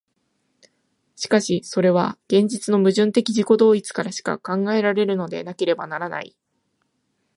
[1.15, 6.35] しかしそれは現実の矛盾的自己同一からしか考えられるのでなければならない。